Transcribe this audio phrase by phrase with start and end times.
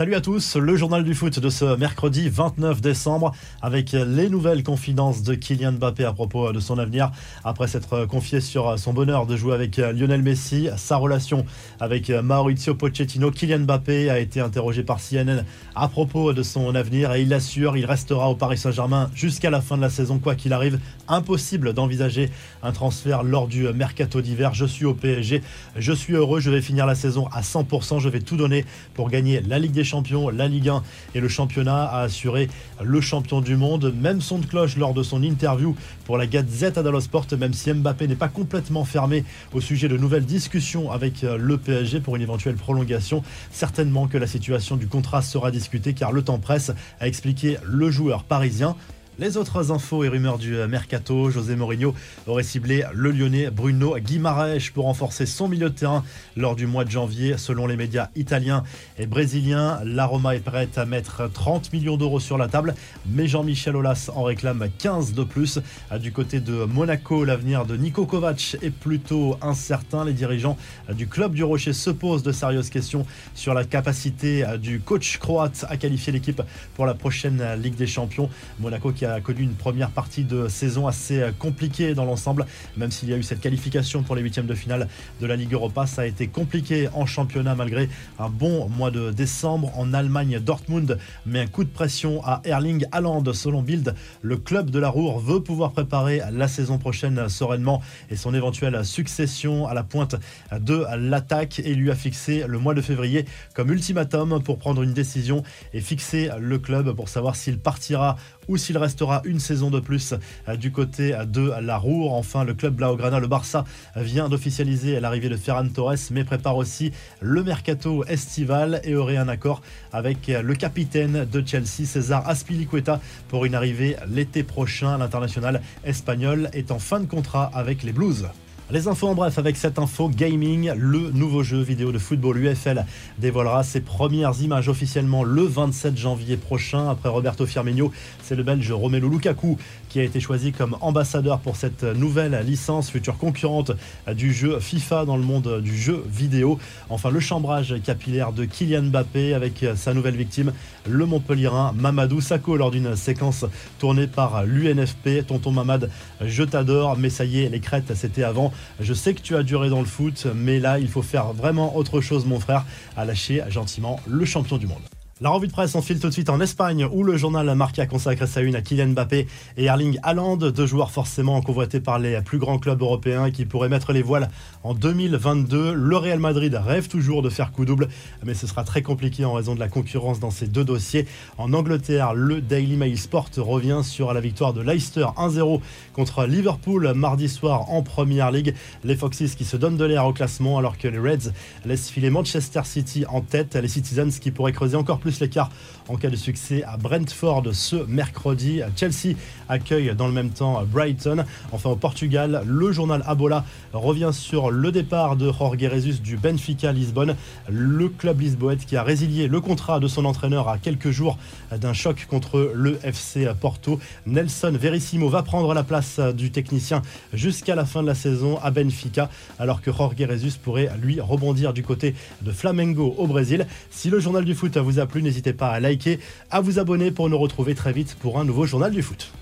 [0.00, 4.62] Salut à tous, le journal du foot de ce mercredi 29 décembre avec les nouvelles
[4.62, 7.10] confidences de Kylian Mbappé à propos de son avenir.
[7.42, 11.44] Après s'être confié sur son bonheur de jouer avec Lionel Messi, sa relation
[11.80, 15.42] avec Maurizio Pochettino, Kylian Mbappé a été interrogé par CNN
[15.74, 19.60] à propos de son avenir et il assure il restera au Paris Saint-Germain jusqu'à la
[19.60, 20.78] fin de la saison quoi qu'il arrive.
[21.08, 22.30] Impossible d'envisager
[22.62, 24.54] un transfert lors du mercato d'hiver.
[24.54, 25.42] Je suis au PSG,
[25.76, 29.10] je suis heureux, je vais finir la saison à 100%, je vais tout donner pour
[29.10, 30.82] gagner la Ligue des champion, la Ligue 1
[31.14, 32.48] et le championnat, a assuré
[32.82, 33.92] le champion du monde.
[34.00, 35.74] Même son de cloche lors de son interview
[36.04, 39.96] pour la Gazette dello Sport, même si Mbappé n'est pas complètement fermé au sujet de
[39.96, 43.22] nouvelles discussions avec euh, le PSG pour une éventuelle prolongation.
[43.50, 47.90] Certainement que la situation du contrat sera discutée car le temps presse, a expliqué le
[47.90, 48.76] joueur parisien.
[49.20, 51.92] Les autres infos et rumeurs du mercato, José Mourinho
[52.28, 56.04] aurait ciblé le Lyonnais Bruno Guimaraes pour renforcer son milieu de terrain
[56.36, 57.36] lors du mois de janvier.
[57.36, 58.62] Selon les médias italiens
[58.96, 62.76] et brésiliens, la Roma est prête à mettre 30 millions d'euros sur la table,
[63.06, 65.58] mais Jean-Michel Aulas en réclame 15 de plus.
[66.00, 70.04] Du côté de Monaco, l'avenir de Nico Kovac est plutôt incertain.
[70.04, 70.56] Les dirigeants
[70.92, 73.04] du club du Rocher se posent de sérieuses questions
[73.34, 76.40] sur la capacité du coach croate à qualifier l'équipe
[76.76, 78.30] pour la prochaine Ligue des Champions.
[78.60, 82.46] Monaco qui a a connu une première partie de saison assez euh, compliquée dans l'ensemble,
[82.76, 84.88] même s'il y a eu cette qualification pour les huitièmes de finale
[85.20, 85.86] de la Ligue Europa.
[85.86, 89.72] Ça a été compliqué en championnat malgré un bon mois de décembre.
[89.76, 93.24] En Allemagne, Dortmund met un coup de pression à Erling Haaland.
[93.32, 98.16] Selon Bild, le club de la Roure veut pouvoir préparer la saison prochaine sereinement et
[98.16, 100.16] son éventuelle succession à la pointe
[100.52, 104.92] de l'attaque et lui a fixé le mois de février comme ultimatum pour prendre une
[104.92, 105.42] décision
[105.72, 108.16] et fixer le club pour savoir s'il partira
[108.48, 110.14] ou s'il restera une saison de plus
[110.48, 112.14] euh, du côté de la Roure.
[112.14, 116.90] Enfin, le club Blaugrana, le Barça, vient d'officialiser l'arrivée de Ferran Torres, mais prépare aussi
[117.20, 123.44] le mercato estival et aurait un accord avec le capitaine de Chelsea, César Aspilicueta, pour
[123.44, 124.98] une arrivée l'été prochain.
[124.98, 128.26] L'international espagnol est en fin de contrat avec les Blues.
[128.70, 132.84] Les infos en bref avec cette info gaming, le nouveau jeu vidéo de football UFL
[133.16, 136.90] dévoilera ses premières images officiellement le 27 janvier prochain.
[136.90, 137.90] Après Roberto Firmino,
[138.22, 139.56] c'est le Belge Romelu Lukaku
[139.88, 143.72] qui a été choisi comme ambassadeur pour cette nouvelle licence, future concurrente
[144.14, 146.58] du jeu FIFA dans le monde du jeu vidéo.
[146.90, 150.52] Enfin, le chambrage capillaire de Kylian Mbappé avec sa nouvelle victime,
[150.86, 153.46] le Montpellierin Mamadou Sakho lors d'une séquence
[153.78, 155.26] tournée par l'UNFP.
[155.26, 155.88] Tonton Mamad,
[156.20, 158.52] je t'adore, mais ça y est, les crêtes, c'était avant.
[158.80, 161.76] Je sais que tu as duré dans le foot, mais là, il faut faire vraiment
[161.76, 162.64] autre chose, mon frère,
[162.96, 164.87] à lâcher gentiment le champion du monde.
[165.20, 167.86] La revue de presse enfile tout de suite en Espagne où le journal marqué a
[167.86, 172.20] consacré sa une à Kylian Mbappé et Erling Haaland, deux joueurs forcément convoités par les
[172.22, 174.30] plus grands clubs européens qui pourraient mettre les voiles
[174.62, 175.72] en 2022.
[175.74, 177.88] Le Real Madrid rêve toujours de faire coup double,
[178.24, 181.04] mais ce sera très compliqué en raison de la concurrence dans ces deux dossiers.
[181.36, 185.60] En Angleterre, le Daily Mail Sport revient sur la victoire de Leicester 1-0
[185.94, 188.54] contre Liverpool mardi soir en Première League.
[188.84, 191.32] Les Foxes qui se donnent de l'air au classement alors que les Reds
[191.66, 193.56] laissent filer Manchester City en tête.
[193.56, 195.50] Les Citizens qui pourraient creuser encore plus l'écart
[195.88, 198.60] en cas de succès à Brentford ce mercredi.
[198.76, 199.16] Chelsea
[199.48, 201.24] accueille dans le même temps Brighton.
[201.52, 206.72] Enfin au Portugal, le journal Abola revient sur le départ de Jorge Jesus du Benfica
[206.72, 207.16] Lisbonne.
[207.48, 211.18] Le club lisboète qui a résilié le contrat de son entraîneur à quelques jours
[211.50, 213.80] d'un choc contre le FC Porto.
[214.06, 216.82] Nelson Verissimo va prendre la place du technicien
[217.12, 219.08] jusqu'à la fin de la saison à Benfica,
[219.38, 223.46] alors que Jorge Jesus pourrait lui rebondir du côté de Flamengo au Brésil.
[223.70, 225.98] Si le journal du foot vous a n'hésitez pas à liker,
[226.30, 229.12] à vous abonner pour nous retrouver très vite pour un nouveau journal du foot.